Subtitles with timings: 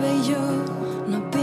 [0.00, 1.39] llueve y yo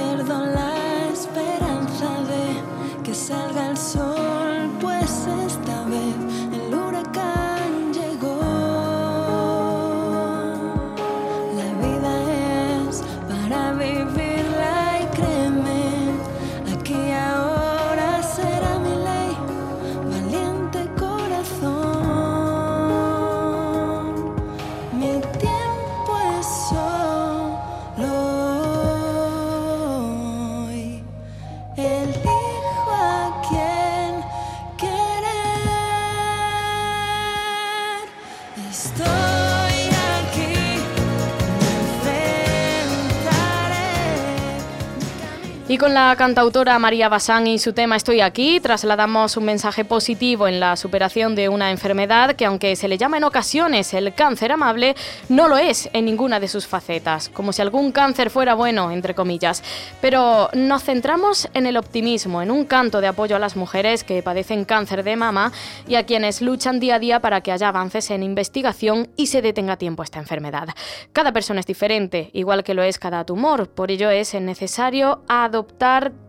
[45.77, 50.48] Y con la cantautora María Basán y su tema Estoy aquí, trasladamos un mensaje positivo
[50.48, 54.52] en la superación de una enfermedad que aunque se le llama en ocasiones el cáncer
[54.52, 54.95] amable,
[55.30, 59.14] no lo es en ninguna de sus facetas, como si algún cáncer fuera bueno, entre
[59.14, 59.61] comillas.
[60.02, 64.23] Pero nos centramos en el optimismo, en un canto de apoyo a las mujeres que
[64.23, 65.52] padecen cáncer de mama
[65.88, 69.44] y a quienes luchan día a día para que haya avances en investigación y se
[69.44, 70.70] detenga a tiempo esta enfermedad.
[71.14, 75.67] Cada persona es diferente, igual que lo es cada tumor, por ello es necesario adoptar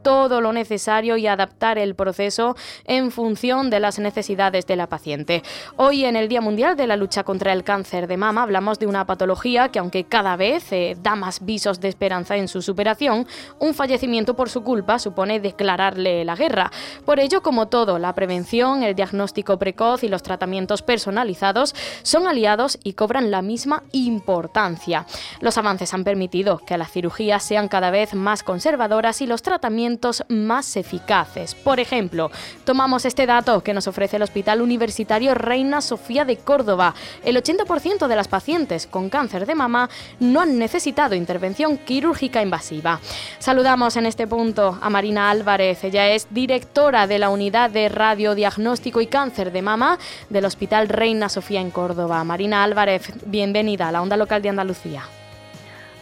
[0.03, 5.43] todo lo necesario y adaptar el proceso en función de las necesidades de la paciente.
[5.77, 8.87] Hoy en el Día Mundial de la Lucha contra el Cáncer de Mama hablamos de
[8.87, 13.27] una patología que aunque cada vez eh, da más visos de esperanza en su superación,
[13.59, 16.71] un fallecimiento por su culpa supone declararle la guerra.
[17.05, 22.79] Por ello, como todo, la prevención, el diagnóstico precoz y los tratamientos personalizados son aliados
[22.83, 25.07] y cobran la misma importancia.
[25.41, 30.25] Los avances han permitido que las cirugías sean cada vez más conservadoras y los tratamientos
[30.29, 31.55] más eficaces.
[31.55, 32.31] Por ejemplo,
[32.65, 36.95] tomamos este dato que nos ofrece el Hospital Universitario Reina Sofía de Córdoba.
[37.25, 39.89] El 80% de las pacientes con cáncer de mama
[40.21, 43.01] no han necesitado intervención quirúrgica invasiva.
[43.39, 45.85] Saludamos en este punto a Marina Álvarez.
[45.85, 49.99] Ella es directora de la Unidad de Radiodiagnóstico y Cáncer de Mama
[50.29, 52.25] del Hospital Reina Sofía en Córdoba.
[52.25, 55.18] Marina Álvarez, bienvenida a la Onda Local de Andalucía.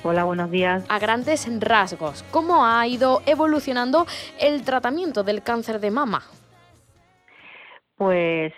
[0.09, 0.87] Hola, buenos días.
[0.89, 4.06] A grandes rasgos, ¿cómo ha ido evolucionando
[4.39, 6.22] el tratamiento del cáncer de mama?
[7.97, 8.53] Pues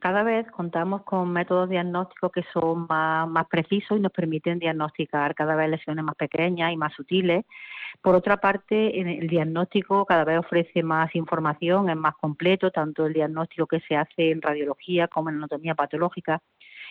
[0.00, 5.36] cada vez contamos con métodos diagnósticos que son más, más precisos y nos permiten diagnosticar
[5.36, 7.44] cada vez lesiones más pequeñas y más sutiles.
[8.02, 13.12] Por otra parte, el diagnóstico cada vez ofrece más información, es más completo, tanto el
[13.12, 16.42] diagnóstico que se hace en radiología como en anatomía patológica.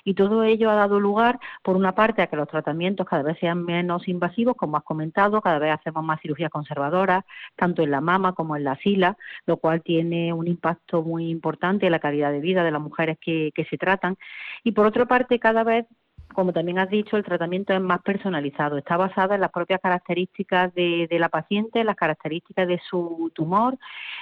[0.03, 3.38] Y todo ello ha dado lugar, por una parte, a que los tratamientos cada vez
[3.40, 7.24] sean menos invasivos, como has comentado, cada vez hacemos más cirugías conservadoras,
[7.56, 11.85] tanto en la mama como en la sila, lo cual tiene un impacto muy importante
[11.85, 14.18] en la calidad de vida de las mujeres que, que se tratan.
[14.63, 15.85] Y por otra parte, cada vez
[16.34, 20.74] como también has dicho, el tratamiento es más personalizado, está basado en las propias características
[20.75, 23.78] de, de la paciente, las características de su tumor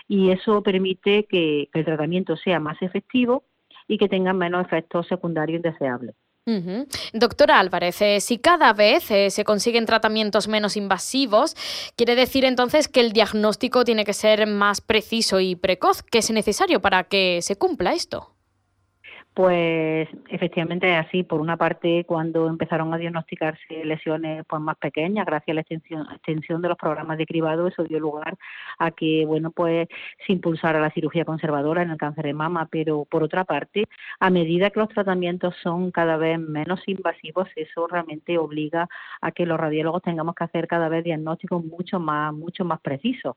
[0.07, 3.43] y eso permite que, que el tratamiento sea más efectivo
[3.87, 6.15] y que tengan menos efectos secundarios indeseables.
[7.13, 11.55] Doctora Álvarez, eh, si cada vez eh, se consiguen tratamientos menos invasivos,
[11.95, 16.29] quiere decir entonces que el diagnóstico tiene que ser más preciso y precoz, que es
[16.29, 18.34] necesario para que se cumpla esto.
[19.35, 21.23] Pues efectivamente es así.
[21.23, 25.61] Por una parte, cuando empezaron a diagnosticarse lesiones pues más pequeñas, gracias a la
[26.15, 28.37] extensión, de los programas de cribado, eso dio lugar
[28.79, 29.89] a que bueno pues
[30.25, 32.69] se impulsara la cirugía conservadora en el cáncer de mama.
[32.71, 33.89] Pero por otra parte,
[34.21, 38.87] a medida que los tratamientos son cada vez menos invasivos, eso realmente obliga
[39.19, 43.35] a que los radiólogos tengamos que hacer cada vez diagnósticos mucho más, mucho más precisos.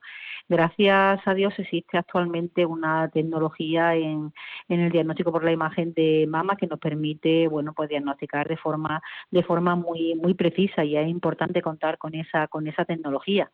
[0.49, 4.33] Gracias a Dios existe actualmente una tecnología en,
[4.69, 8.57] en el diagnóstico por la imagen de mama que nos permite bueno pues diagnosticar de
[8.57, 13.51] forma de forma muy muy precisa y es importante contar con esa con esa tecnología.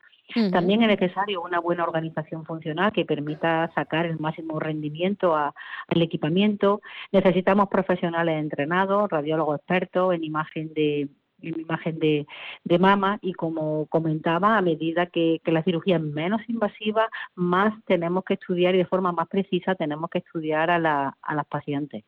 [0.50, 5.52] También es necesario una buena organización funcional que permita sacar el máximo rendimiento a-
[5.88, 6.80] al equipamiento.
[7.12, 11.08] Necesitamos profesionales entrenados radiólogos expertos en imagen de
[11.48, 12.26] en imagen de,
[12.64, 17.74] de mama y como comentaba, a medida que, que la cirugía es menos invasiva, más
[17.86, 21.46] tenemos que estudiar y de forma más precisa tenemos que estudiar a, la, a las
[21.46, 22.04] pacientes.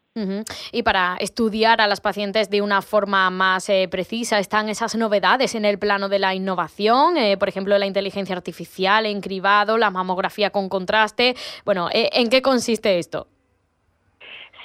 [0.72, 5.54] Y para estudiar a las pacientes de una forma más eh, precisa, están esas novedades
[5.54, 9.90] en el plano de la innovación, eh, por ejemplo, la inteligencia artificial, en cribado, la
[9.90, 11.34] mamografía con contraste.
[11.66, 13.28] Bueno, eh, ¿en qué consiste esto?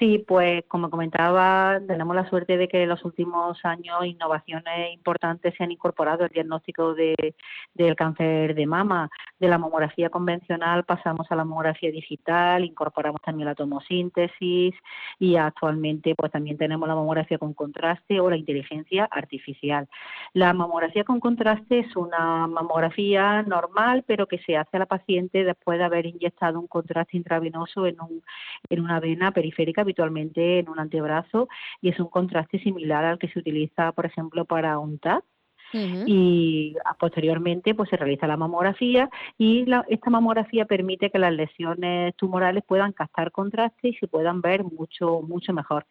[0.01, 5.53] Sí, pues como comentaba, tenemos la suerte de que en los últimos años innovaciones importantes
[5.55, 7.35] se han incorporado al diagnóstico de,
[7.75, 9.11] del cáncer de mama.
[9.39, 14.73] De la mamografía convencional pasamos a la mamografía digital, incorporamos también la tomosíntesis
[15.19, 19.87] y actualmente pues también tenemos la mamografía con contraste o la inteligencia artificial.
[20.33, 25.43] La mamografía con contraste es una mamografía normal, pero que se hace a la paciente
[25.43, 28.23] después de haber inyectado un contraste intravenoso en, un,
[28.67, 31.47] en una vena periférica habitualmente en un antebrazo
[31.81, 35.23] y es un contraste similar al que se utiliza, por ejemplo, para un TAC.
[35.73, 42.63] y posteriormente pues se realiza la mamografía y esta mamografía permite que las lesiones tumorales
[42.67, 45.85] puedan captar contraste y se puedan ver mucho mucho mejor.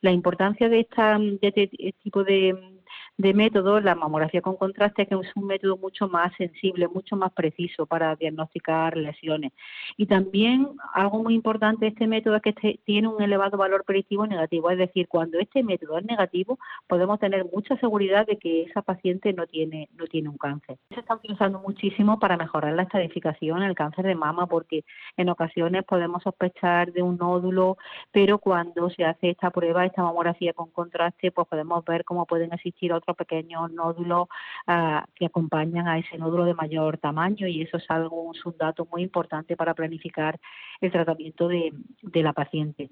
[0.00, 1.68] La importancia de, esta, de este
[2.02, 2.75] tipo de,
[3.18, 7.32] de método, la mamografía con contraste, que es un método mucho más sensible, mucho más
[7.32, 9.52] preciso para diagnosticar lesiones.
[9.96, 13.84] Y también algo muy importante de este método es que este tiene un elevado valor
[13.84, 18.64] predictivo negativo, es decir, cuando este método es negativo, podemos tener mucha seguridad de que
[18.64, 20.76] esa paciente no tiene, no tiene un cáncer.
[20.90, 24.84] Se está utilizando muchísimo para mejorar la estadificación en el cáncer de mama, porque
[25.16, 27.78] en ocasiones podemos sospechar de un nódulo,
[28.12, 32.52] pero cuando se hace esta prueba, esta mamografía con contraste, pues podemos ver cómo pueden
[32.52, 34.28] existir otros pequeños nódulos
[34.66, 38.56] ah, que acompañan a ese nódulo de mayor tamaño y eso es algo, es un
[38.58, 40.38] dato muy importante para planificar
[40.80, 41.72] el tratamiento de,
[42.14, 42.90] la paciente.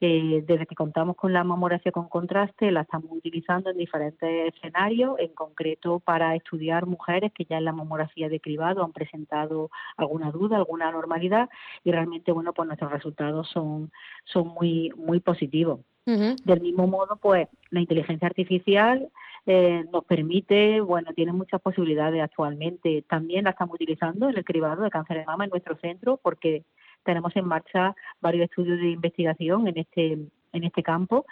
[0.00, 5.18] Eh, desde que contamos con la mamografía con contraste, la estamos utilizando en diferentes escenarios,
[5.18, 10.30] en concreto para estudiar mujeres que ya en la mamografía de cribado han presentado alguna
[10.30, 11.48] duda, alguna anormalidad
[11.84, 13.90] y realmente, bueno, pues nuestros resultados son,
[14.24, 15.80] son muy, muy positivos.
[16.06, 19.08] Del mismo modo, pues la inteligencia artificial
[19.46, 23.02] eh, nos permite, bueno, tiene muchas posibilidades actualmente.
[23.08, 26.64] También la estamos utilizando en el cribado de cáncer de mama en nuestro centro porque
[27.04, 30.18] tenemos en marcha varios estudios de investigación en este
[30.52, 31.26] en este campo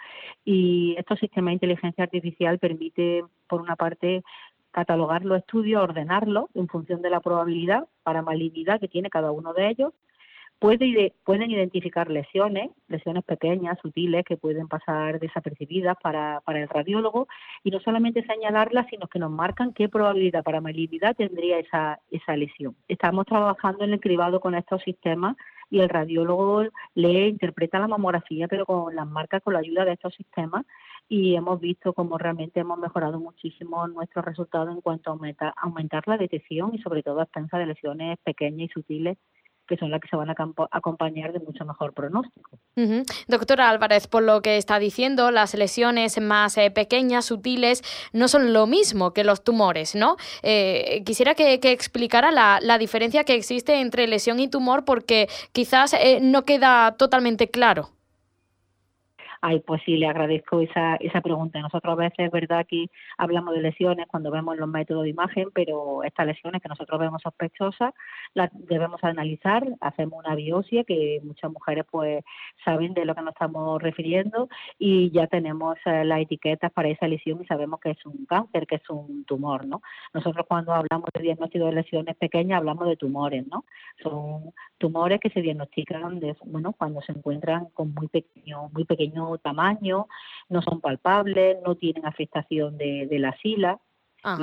[0.45, 4.23] y estos sistemas de inteligencia artificial permite, por una parte,
[4.71, 9.53] catalogar los estudios, ordenarlos en función de la probabilidad para malignidad que tiene cada uno
[9.53, 9.93] de ellos
[10.59, 17.27] pueden identificar lesiones, lesiones pequeñas, sutiles, que pueden pasar desapercibidas para, para el radiólogo,
[17.63, 22.35] y no solamente señalarlas, sino que nos marcan qué probabilidad para malignidad tendría esa, esa
[22.35, 22.75] lesión.
[22.87, 25.35] Estamos trabajando en el cribado con estos sistemas
[25.69, 26.63] y el radiólogo
[26.95, 30.65] lee, interpreta la mamografía, pero con las marcas, con la ayuda de estos sistemas,
[31.07, 36.17] y hemos visto cómo realmente hemos mejorado muchísimo nuestros resultados en cuanto a aumentar la
[36.17, 39.17] detección y sobre todo a expensa de lesiones pequeñas y sutiles
[39.69, 40.35] que son las que se van a
[40.71, 42.49] acompañar de mucho mejor pronóstico.
[43.27, 48.51] Doctora Álvarez, por lo que está diciendo, las lesiones más eh, pequeñas, sutiles, no son
[48.51, 50.17] lo mismo que los tumores, ¿no?
[50.41, 56.19] Eh, quisiera que, explicara la, diferencia que existe entre lesión y tumor porque quizás eh,
[56.21, 57.89] no queda totalmente claro.
[59.41, 61.61] Ay, pues sí, le agradezco esa, esa pregunta.
[61.61, 62.87] Nosotros a veces es verdad que
[63.17, 67.21] hablamos de lesiones cuando vemos los métodos de imagen, pero estas lesiones que nosotros vemos
[67.21, 67.93] sospechosas
[68.33, 72.23] las debemos analizar, hacemos una biopsia que muchas mujeres pues
[72.65, 77.07] saben de lo que nos estamos refiriendo y ya tenemos eh, las etiquetas para esa
[77.07, 79.81] lesión y sabemos que es un cáncer, que es un tumor, ¿no?
[80.13, 83.63] Nosotros cuando hablamos de diagnóstico de lesiones pequeñas hablamos de tumores, ¿no?
[84.03, 89.28] Son tumores que se diagnostican de, bueno, cuando se encuentran con muy pequeño, muy pequeño
[89.37, 90.07] tamaño,
[90.49, 93.79] no son palpables, no tienen afectación de, de la sila.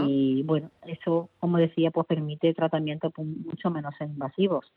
[0.07, 4.73] Y bueno, eso, como decía, pues permite tratamientos mucho menos invasivos.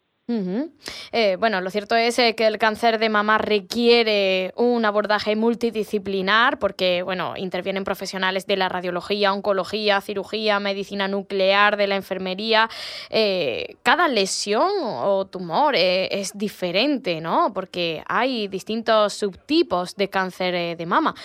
[1.12, 6.60] Eh, bueno, lo cierto es eh, que el cáncer de mama requiere un abordaje multidisciplinar
[6.60, 12.69] porque, bueno, intervienen profesionales de la radiología, oncología, cirugía, medicina nuclear, de la enfermería.
[13.09, 17.52] Eh, cada lesión o tumor es diferente, ¿no?
[17.52, 21.16] Porque hay distintos subtipos de cáncer de mama.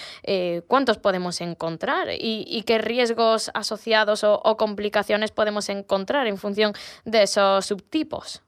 [0.67, 2.09] ¿Cuántos podemos encontrar?
[2.19, 6.73] ¿Y, qué riesgos asociados o complicaciones podemos encontrar en función
[7.05, 8.44] de esos subtipos?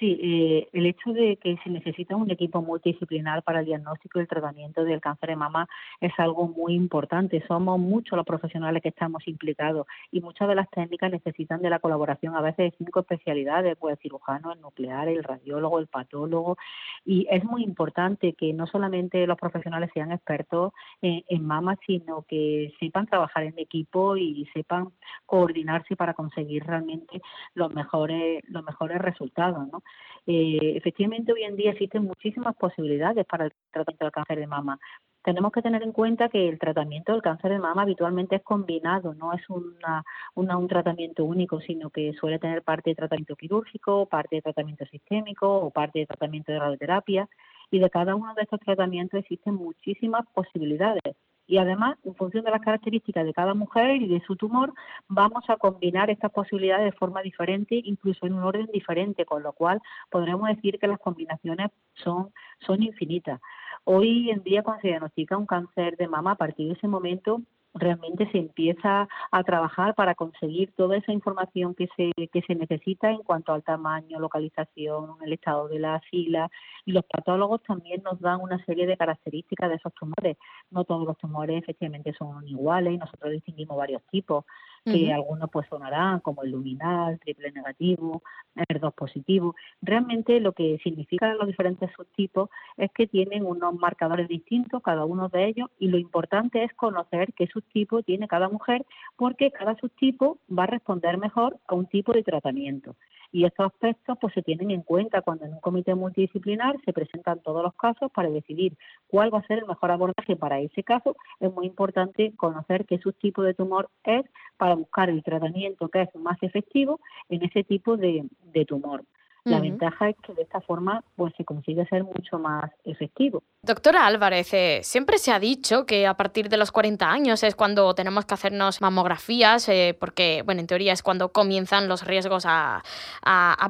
[0.00, 4.22] Sí, eh, el hecho de que se necesita un equipo multidisciplinar para el diagnóstico y
[4.22, 5.68] el tratamiento del cáncer de mama
[6.00, 7.44] es algo muy importante.
[7.46, 11.78] Somos muchos los profesionales que estamos implicados y muchas de las técnicas necesitan de la
[11.78, 16.56] colaboración a veces de cinco especialidades, pues el cirujano, el nuclear, el radiólogo, el patólogo.
[17.04, 20.72] Y es muy importante que no solamente los profesionales sean expertos
[21.02, 24.88] en, en mama, sino que sepan trabajar en equipo y sepan
[25.24, 27.22] coordinarse para conseguir realmente
[27.54, 29.83] los mejores, los mejores resultados, ¿no?
[30.26, 34.78] Eh, efectivamente, hoy en día existen muchísimas posibilidades para el tratamiento del cáncer de mama.
[35.22, 39.14] Tenemos que tener en cuenta que el tratamiento del cáncer de mama habitualmente es combinado,
[39.14, 44.36] no es una, un tratamiento único, sino que suele tener parte de tratamiento quirúrgico, parte
[44.36, 47.28] de tratamiento sistémico o parte de tratamiento de radioterapia
[47.70, 51.16] Y de cada uno de estos tratamientos existen muchísimas posibilidades.
[51.46, 54.72] Y además, en función de las características de cada mujer y de su tumor,
[55.08, 59.52] vamos a combinar estas posibilidades de forma diferente, incluso en un orden diferente, con lo
[59.52, 63.40] cual podremos decir que las combinaciones son, son infinitas.
[63.84, 67.42] Hoy en día, cuando se diagnostica un cáncer de mama, a partir de ese momento
[67.74, 73.10] realmente se empieza a trabajar para conseguir toda esa información que se, que se necesita
[73.10, 76.50] en cuanto al tamaño, localización, el estado de la fila
[76.84, 80.36] y los patólogos también nos dan una serie de características de esos tumores.
[80.70, 84.44] No todos los tumores efectivamente son iguales y nosotros distinguimos varios tipos
[84.84, 88.22] que algunos pues sonarán como el luminal, triple negativo,
[88.54, 89.54] ER2 positivo.
[89.80, 95.28] Realmente lo que significan los diferentes subtipos es que tienen unos marcadores distintos cada uno
[95.28, 98.84] de ellos y lo importante es conocer qué subtipo tiene cada mujer
[99.16, 102.96] porque cada subtipo va a responder mejor a un tipo de tratamiento.
[103.34, 107.40] Y estos aspectos pues se tienen en cuenta cuando en un comité multidisciplinar se presentan
[107.40, 108.76] todos los casos para decidir
[109.08, 111.16] cuál va a ser el mejor abordaje para ese caso.
[111.40, 114.24] Es muy importante conocer qué subtipo de tumor es
[114.56, 119.02] para buscar el tratamiento que es más efectivo en ese tipo de, de tumor.
[119.44, 123.42] La ventaja es que de esta forma pues se consigue ser mucho más efectivo.
[123.60, 127.54] Doctora Álvarez, eh, siempre se ha dicho que a partir de los 40 años es
[127.54, 132.44] cuando tenemos que hacernos mamografías, eh, porque bueno, en teoría es cuando comienzan los riesgos
[132.46, 132.82] a,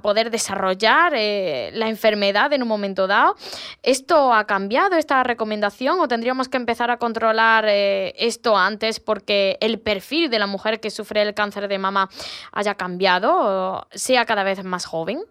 [0.01, 3.35] poder desarrollar eh, la enfermedad en un momento dado.
[3.83, 9.81] ¿Esto ha cambiado, esta recomendación, o tendríamos que empezar a controlar esto antes porque el
[9.81, 12.11] perfil de la mujer que sufre el cáncer de mama
[12.53, 15.25] haya cambiado, o sea cada vez más joven?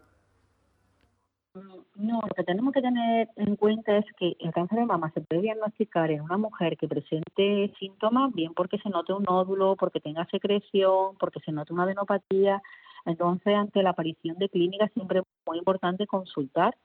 [1.54, 5.22] No, lo que tenemos que tener en cuenta es que el cáncer de mama se
[5.22, 10.00] puede diagnosticar en una mujer que presente síntomas, bien porque se note un nódulo, porque
[10.00, 12.60] tenga secreción, porque se note una adenopatía.
[13.06, 16.76] Entonces, ante la aparición de clínicas, siempre es muy importante consultar,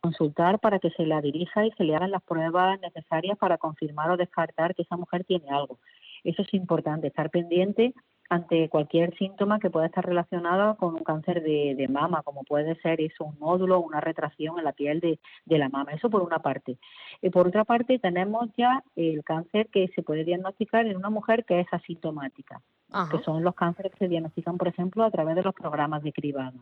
[0.00, 4.12] consultar para que se la dirija y se le hagan las pruebas necesarias para confirmar
[4.12, 5.80] o descartar que esa mujer tiene algo.
[6.22, 7.92] Eso es importante, estar pendiente
[8.32, 12.98] ante cualquier síntoma que pueda estar relacionado con un cáncer de, mama, como puede ser
[13.02, 15.18] eso, un nódulo o una retracción en la piel de,
[15.58, 15.92] la mama.
[15.92, 16.78] Eso por una parte.
[17.20, 21.44] Y por otra parte, tenemos ya el cáncer que se puede diagnosticar en una mujer
[21.44, 22.62] que es asintomática,
[23.10, 26.14] que son los cánceres que se diagnostican, por ejemplo, a través de los programas de
[26.14, 26.58] cribado.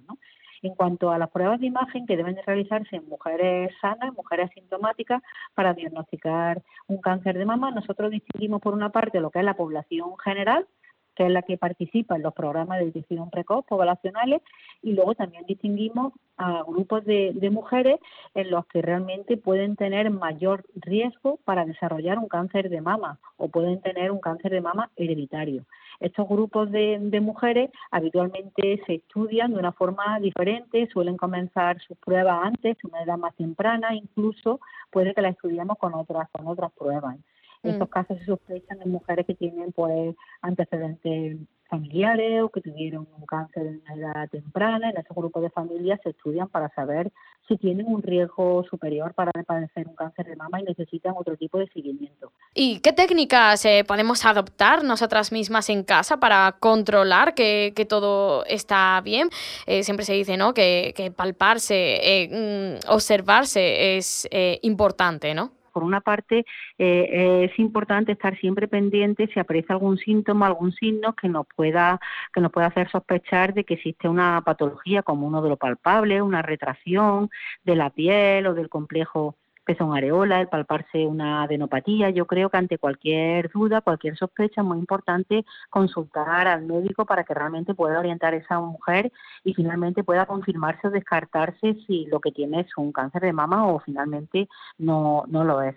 [0.63, 4.51] En cuanto a las pruebas de imagen que deben de realizarse en mujeres sanas, mujeres
[4.51, 5.23] asintomáticas,
[5.55, 9.55] para diagnosticar un cáncer de mama, nosotros distinguimos por una parte lo que es la
[9.55, 10.67] población general,
[11.15, 14.43] que es la que participa en los programas de detección precoz poblacionales,
[14.83, 17.99] y luego también distinguimos a grupos de, mujeres
[18.35, 23.49] en los que realmente pueden tener mayor riesgo para desarrollar un cáncer de mama o
[23.49, 25.67] pueden tener un cáncer de mama hereditario.
[25.99, 32.41] Estos grupos de, mujeres habitualmente se estudian de una forma diferente, suelen comenzar sus pruebas
[32.43, 37.19] antes, una edad más temprana, incluso puede que las estudiamos con otras, con otras pruebas.
[37.63, 37.91] En estos mm.
[37.91, 41.39] casos se sospechan de mujeres que tienen pues antecedentes
[41.71, 44.91] familiares o que tuvieron un cáncer en una edad temprana.
[44.91, 47.13] En esos grupos de familias se estudian para saber
[47.49, 51.59] si tienen un riesgo superior para padecer un cáncer de mama y necesitan otro tipo
[51.59, 52.33] de seguimiento.
[52.55, 59.01] ¿Y qué técnicas eh, podemos adoptar nosotras mismas en casa para controlar que, todo está
[59.03, 59.31] bien?
[59.67, 60.55] Eh, siempre se dice ¿no?
[60.55, 64.29] que, palparse, eh, mm, observarse es
[64.63, 65.60] importante, ¿no?
[65.71, 66.45] Por una parte,
[66.79, 72.01] eh, es importante estar siempre pendiente si aparece algún síntoma, algún signo que nos pueda
[72.33, 76.23] que nos pueda hacer sospechar de que existe una patología como uno de lo palpable,
[76.23, 77.31] una retracción
[77.65, 79.37] de la piel o del complejo
[79.71, 82.11] que son areolas, el palparse una adenopatía.
[82.11, 87.23] Yo creo que ante cualquier duda, cualquier sospecha, es muy importante consultar al médico para
[87.23, 89.13] que realmente pueda orientar a esa mujer
[89.45, 93.69] y finalmente pueda confirmarse o descartarse si lo que tiene es un cáncer de mama
[93.69, 95.77] o finalmente no, no lo es.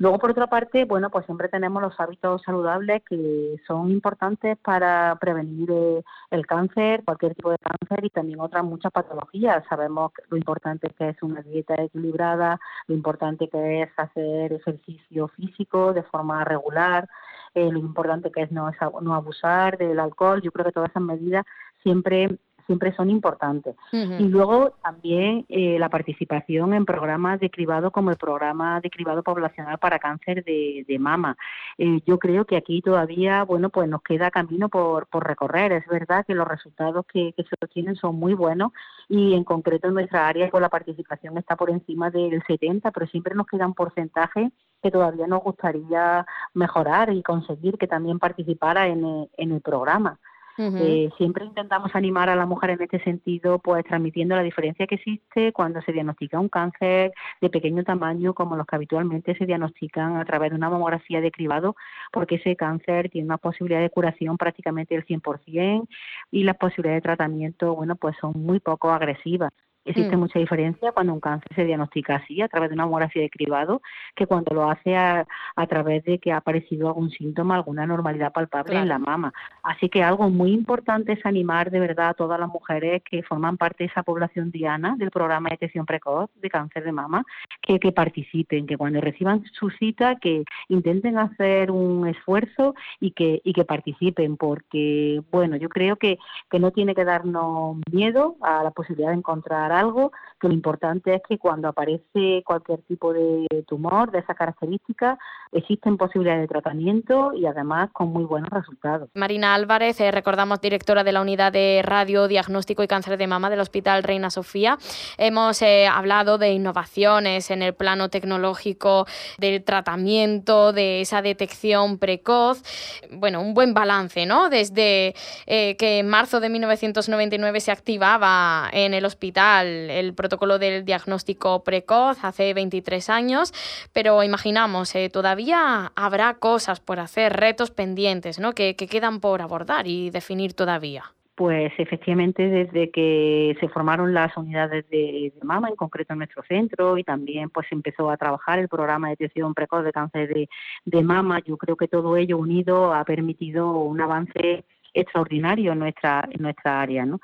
[0.00, 5.14] Luego, por otra parte, bueno, pues siempre tenemos los hábitos saludables que son importantes para
[5.20, 9.62] prevenir eh, el cáncer, cualquier tipo de cáncer y también otras muchas patologías.
[9.68, 15.92] Sabemos lo importante que es una dieta equilibrada, lo importante que es hacer ejercicio físico
[15.92, 17.06] de forma regular,
[17.52, 18.70] eh, lo importante que es no,
[19.02, 20.40] no abusar del alcohol.
[20.40, 21.44] Yo creo que todas esas medidas
[21.82, 23.76] siempre siempre son importantes.
[23.92, 29.22] Y luego también eh, la participación en programas de cribado como el programa de cribado
[29.22, 31.36] poblacional para cáncer de, mama.
[31.78, 35.72] Eh, yo creo que aquí todavía, bueno, pues nos queda camino por, por recorrer.
[35.72, 38.72] Es verdad que los resultados que, se obtienen son muy buenos
[39.08, 42.90] y en concreto en nuestra área con pues la participación está por encima del 70,
[42.90, 44.52] pero siempre nos queda un porcentaje
[44.82, 49.00] que todavía nos gustaría mejorar y conseguir que también participara en
[49.36, 50.18] en el programa.
[50.62, 54.96] Eh, siempre intentamos animar a la mujer en este sentido, pues transmitiendo la diferencia que
[54.96, 60.18] existe cuando se diagnostica un cáncer de pequeño tamaño, como los que habitualmente se diagnostican
[60.18, 61.76] a través de una mamografía de cribado,
[62.12, 65.88] porque ese cáncer tiene una posibilidad de curación prácticamente del 100%
[66.30, 69.52] y las posibilidades de tratamiento, bueno, pues son muy poco agresivas.
[69.84, 70.20] Existe mm.
[70.20, 73.80] mucha diferencia cuando un cáncer se diagnostica así, a través de una mamografía de cribado,
[74.14, 75.26] que cuando lo hace a,
[75.68, 79.32] través de que ha aparecido algún síntoma, alguna normalidad palpable en la mama.
[79.62, 83.56] Así que algo muy importante es animar de verdad a todas las mujeres que forman
[83.56, 87.24] parte de esa población diana del programa de detección precoz de cáncer de mama,
[87.62, 93.40] que, que participen, que cuando reciban su cita, que intenten hacer un esfuerzo y que,
[93.44, 96.18] y que participen, porque, bueno, yo creo que,
[96.50, 101.14] que no tiene que darnos miedo a la posibilidad de encontrar algo, que lo importante
[101.14, 105.18] es que cuando aparece cualquier tipo de tumor de esa característica,
[105.52, 109.10] existen posibilidades de tratamiento y además con muy buenos resultados.
[109.14, 113.50] Marina Álvarez, eh, recordamos directora de la unidad de radio, diagnóstico y cáncer de mama
[113.50, 114.78] del Hospital Reina Sofía.
[115.18, 119.06] Hemos eh, hablado de innovaciones en el plano tecnológico,
[119.38, 122.62] del tratamiento, de esa detección precoz.
[123.10, 124.48] Bueno, un buen balance, ¿no?
[124.48, 125.14] Desde
[125.46, 131.64] eh, que en marzo de 1999 se activaba en el hospital el protocolo del diagnóstico
[131.64, 133.52] precoz hace 23 años,
[133.92, 138.52] pero imaginamos, eh, todavía habrá cosas por hacer, retos pendientes, ¿no?
[138.52, 141.04] Que, quedan por abordar y definir todavía.
[141.36, 146.98] Pues efectivamente, desde que se formaron las unidades de, mama, en concreto en nuestro centro,
[146.98, 150.48] y también pues empezó a trabajar el programa de detección precoz de cáncer de,
[150.84, 156.28] de mama, yo creo que todo ello unido ha permitido un avance extraordinario en nuestra
[156.30, 157.20] en nuestra área no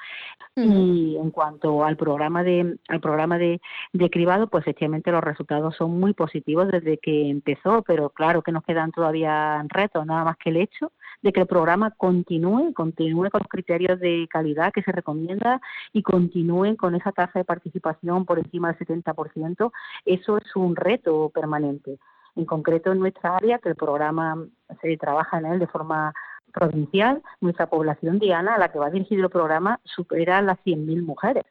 [0.59, 3.61] y en cuanto al programa de al programa de,
[3.93, 8.53] de cribado pues efectivamente los resultados son muy positivos desde que empezó pero claro que
[8.53, 10.93] nos quedan todavía retos nada más que el hecho
[11.23, 15.61] de que el programa continúe, continúe con los criterios de calidad que se recomienda
[15.93, 19.73] y continúe con esa tasa de participación por encima del 70%,
[20.05, 21.99] eso es un reto permanente.
[22.37, 24.37] En concreto en nuestra área, que el programa
[24.83, 26.13] se trabaja en él de forma
[26.57, 31.45] provincial, nuestra población diana a la que va dirigido el programa supera las 100.000 mujeres.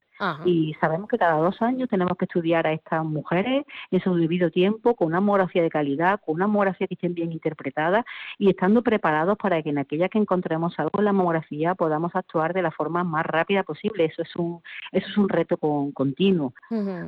[0.45, 4.49] Y sabemos que cada dos años tenemos que estudiar a estas mujeres en su debido
[4.49, 8.05] tiempo, con una mamografía de calidad, con una mamografía que estén bien interpretada
[8.37, 12.53] y estando preparados para que en aquella que encontremos algo en la mamografía podamos actuar
[12.53, 14.05] de la forma más rápida posible.
[14.05, 16.53] Eso es un, eso es un reto con, continuo.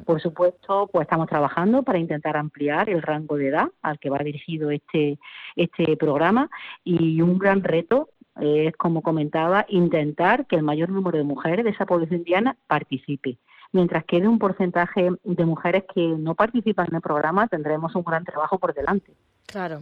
[0.05, 4.17] Por supuesto, pues estamos trabajando para intentar ampliar el rango de edad al que va
[4.19, 5.17] dirigido este,
[5.55, 6.49] este programa
[6.83, 8.09] y un gran reto
[8.41, 13.37] es, como comentaba, intentar que el mayor número de mujeres de esa población indiana participe.
[13.71, 18.23] Mientras quede un porcentaje de mujeres que no participan en el programa, tendremos un gran
[18.23, 19.13] trabajo por delante.
[19.45, 19.81] Claro.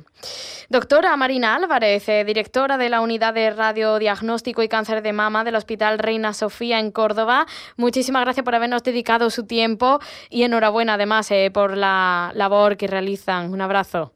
[0.70, 5.56] Doctora Marina Álvarez, eh, directora de la Unidad de Radiodiagnóstico y Cáncer de Mama del
[5.56, 7.46] Hospital Reina Sofía en Córdoba,
[7.78, 12.88] muchísimas gracias por habernos dedicado su tiempo y enhorabuena además eh, por la labor que
[12.88, 13.52] realizan.
[13.52, 14.14] Un abrazo.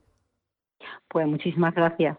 [1.07, 2.17] Pues muchísimas gracias.